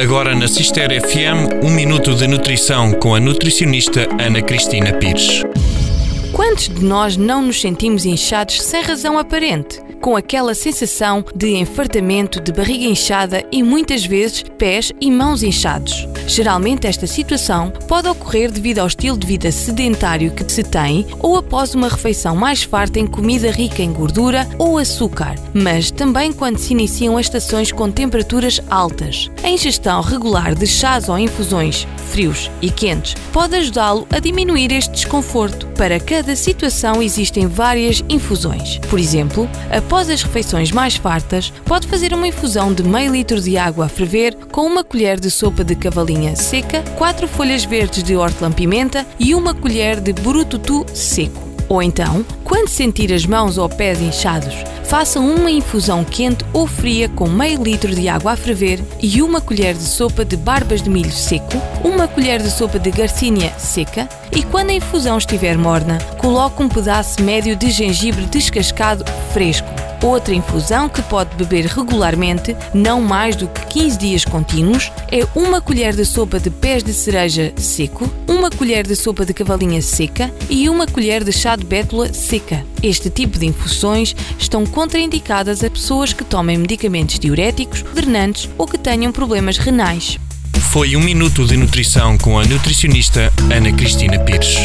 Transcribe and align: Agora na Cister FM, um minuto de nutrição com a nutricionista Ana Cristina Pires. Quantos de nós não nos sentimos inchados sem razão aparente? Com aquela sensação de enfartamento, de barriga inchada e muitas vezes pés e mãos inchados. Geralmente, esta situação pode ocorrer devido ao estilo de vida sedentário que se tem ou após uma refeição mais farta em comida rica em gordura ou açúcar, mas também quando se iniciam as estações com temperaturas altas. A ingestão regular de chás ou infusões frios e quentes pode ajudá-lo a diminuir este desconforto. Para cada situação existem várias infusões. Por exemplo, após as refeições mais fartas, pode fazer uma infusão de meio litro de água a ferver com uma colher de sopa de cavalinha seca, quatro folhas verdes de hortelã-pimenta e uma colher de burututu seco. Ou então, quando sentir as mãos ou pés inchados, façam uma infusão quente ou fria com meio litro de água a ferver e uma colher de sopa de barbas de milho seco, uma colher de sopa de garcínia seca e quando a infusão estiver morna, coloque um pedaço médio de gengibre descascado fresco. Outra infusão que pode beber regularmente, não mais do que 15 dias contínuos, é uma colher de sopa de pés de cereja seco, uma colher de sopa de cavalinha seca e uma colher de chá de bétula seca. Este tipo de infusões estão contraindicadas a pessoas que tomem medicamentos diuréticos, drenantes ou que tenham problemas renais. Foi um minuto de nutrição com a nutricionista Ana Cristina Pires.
Agora 0.00 0.32
na 0.32 0.46
Cister 0.46 0.90
FM, 1.02 1.64
um 1.64 1.70
minuto 1.70 2.14
de 2.14 2.28
nutrição 2.28 2.92
com 2.92 3.16
a 3.16 3.20
nutricionista 3.20 4.06
Ana 4.22 4.40
Cristina 4.40 4.92
Pires. 4.92 5.42
Quantos 6.32 6.68
de 6.68 6.84
nós 6.84 7.16
não 7.16 7.42
nos 7.42 7.60
sentimos 7.60 8.06
inchados 8.06 8.62
sem 8.62 8.80
razão 8.80 9.18
aparente? 9.18 9.80
Com 10.00 10.16
aquela 10.16 10.54
sensação 10.54 11.24
de 11.34 11.56
enfartamento, 11.56 12.40
de 12.40 12.52
barriga 12.52 12.84
inchada 12.84 13.44
e 13.50 13.62
muitas 13.62 14.04
vezes 14.04 14.44
pés 14.56 14.92
e 15.00 15.10
mãos 15.10 15.42
inchados. 15.42 16.08
Geralmente, 16.26 16.86
esta 16.86 17.06
situação 17.06 17.70
pode 17.88 18.08
ocorrer 18.08 18.50
devido 18.50 18.78
ao 18.78 18.86
estilo 18.86 19.18
de 19.18 19.26
vida 19.26 19.50
sedentário 19.50 20.30
que 20.30 20.50
se 20.50 20.62
tem 20.62 21.06
ou 21.18 21.36
após 21.36 21.74
uma 21.74 21.88
refeição 21.88 22.36
mais 22.36 22.62
farta 22.62 22.98
em 22.98 23.06
comida 23.06 23.50
rica 23.50 23.82
em 23.82 23.92
gordura 23.92 24.48
ou 24.58 24.78
açúcar, 24.78 25.34
mas 25.52 25.90
também 25.90 26.32
quando 26.32 26.58
se 26.58 26.72
iniciam 26.72 27.16
as 27.16 27.26
estações 27.26 27.72
com 27.72 27.90
temperaturas 27.90 28.60
altas. 28.70 29.30
A 29.42 29.48
ingestão 29.48 30.00
regular 30.00 30.54
de 30.54 30.66
chás 30.66 31.08
ou 31.08 31.18
infusões 31.18 31.86
frios 32.08 32.50
e 32.62 32.70
quentes 32.70 33.14
pode 33.32 33.54
ajudá-lo 33.56 34.06
a 34.10 34.18
diminuir 34.18 34.72
este 34.72 34.92
desconforto. 34.92 35.67
Para 35.78 36.00
cada 36.00 36.34
situação 36.34 37.00
existem 37.00 37.46
várias 37.46 38.02
infusões. 38.08 38.78
Por 38.90 38.98
exemplo, 38.98 39.48
após 39.70 40.10
as 40.10 40.24
refeições 40.24 40.72
mais 40.72 40.96
fartas, 40.96 41.52
pode 41.64 41.86
fazer 41.86 42.12
uma 42.12 42.26
infusão 42.26 42.74
de 42.74 42.82
meio 42.82 43.12
litro 43.12 43.40
de 43.40 43.56
água 43.56 43.86
a 43.86 43.88
ferver 43.88 44.34
com 44.50 44.62
uma 44.62 44.82
colher 44.82 45.20
de 45.20 45.30
sopa 45.30 45.62
de 45.62 45.76
cavalinha 45.76 46.34
seca, 46.34 46.82
quatro 46.96 47.28
folhas 47.28 47.64
verdes 47.64 48.02
de 48.02 48.16
hortelã-pimenta 48.16 49.06
e 49.20 49.36
uma 49.36 49.54
colher 49.54 50.00
de 50.00 50.12
burututu 50.12 50.84
seco. 50.92 51.47
Ou 51.68 51.82
então, 51.82 52.24
quando 52.44 52.68
sentir 52.68 53.12
as 53.12 53.26
mãos 53.26 53.58
ou 53.58 53.68
pés 53.68 54.00
inchados, 54.00 54.54
façam 54.84 55.28
uma 55.34 55.50
infusão 55.50 56.02
quente 56.02 56.44
ou 56.52 56.66
fria 56.66 57.08
com 57.10 57.28
meio 57.28 57.62
litro 57.62 57.94
de 57.94 58.08
água 58.08 58.32
a 58.32 58.36
ferver 58.36 58.80
e 59.00 59.20
uma 59.20 59.40
colher 59.40 59.74
de 59.74 59.82
sopa 59.82 60.24
de 60.24 60.36
barbas 60.36 60.82
de 60.82 60.88
milho 60.88 61.12
seco, 61.12 61.60
uma 61.84 62.08
colher 62.08 62.40
de 62.40 62.50
sopa 62.50 62.78
de 62.78 62.90
garcínia 62.90 63.52
seca 63.58 64.08
e 64.34 64.42
quando 64.42 64.70
a 64.70 64.74
infusão 64.74 65.18
estiver 65.18 65.58
morna, 65.58 65.98
coloque 66.16 66.62
um 66.62 66.68
pedaço 66.68 67.22
médio 67.22 67.54
de 67.54 67.70
gengibre 67.70 68.24
descascado 68.26 69.04
fresco. 69.32 69.77
Outra 70.02 70.34
infusão 70.34 70.88
que 70.88 71.02
pode 71.02 71.34
beber 71.36 71.66
regularmente, 71.66 72.56
não 72.72 73.00
mais 73.00 73.34
do 73.34 73.48
que 73.48 73.66
15 73.66 73.98
dias 73.98 74.24
contínuos, 74.24 74.92
é 75.10 75.26
uma 75.34 75.60
colher 75.60 75.94
de 75.94 76.04
sopa 76.04 76.38
de 76.38 76.50
pés 76.50 76.84
de 76.84 76.92
cereja 76.92 77.52
seco, 77.56 78.08
uma 78.26 78.48
colher 78.50 78.86
de 78.86 78.94
sopa 78.94 79.24
de 79.24 79.34
cavalinha 79.34 79.82
seca 79.82 80.32
e 80.48 80.68
uma 80.68 80.86
colher 80.86 81.24
de 81.24 81.32
chá 81.32 81.56
de 81.56 81.64
bétula 81.64 82.12
seca. 82.12 82.64
Este 82.82 83.10
tipo 83.10 83.38
de 83.38 83.46
infusões 83.46 84.14
estão 84.38 84.64
contraindicadas 84.64 85.64
a 85.64 85.70
pessoas 85.70 86.12
que 86.12 86.24
tomem 86.24 86.56
medicamentos 86.56 87.18
diuréticos, 87.18 87.82
drenantes 87.94 88.48
ou 88.56 88.66
que 88.66 88.78
tenham 88.78 89.10
problemas 89.10 89.58
renais. 89.58 90.18
Foi 90.70 90.94
um 90.96 91.00
minuto 91.00 91.44
de 91.44 91.56
nutrição 91.56 92.16
com 92.18 92.38
a 92.38 92.44
nutricionista 92.44 93.32
Ana 93.50 93.72
Cristina 93.72 94.18
Pires. 94.20 94.56